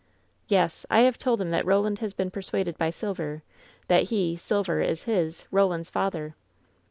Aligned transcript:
"Yes; 0.47 0.83
I 0.89 1.01
have 1.01 1.19
told 1.19 1.39
him 1.39 1.51
that 1.51 1.63
Roland 1.63 1.99
has 1.99 2.15
been 2.15 2.31
per 2.31 2.41
suaded 2.41 2.75
by 2.75 2.89
Silver, 2.89 3.43
that 3.87 4.05
he. 4.05 4.35
Silver, 4.35 4.81
is 4.81 5.03
his, 5.03 5.45
Roland's, 5.51 5.91
father. 5.91 6.33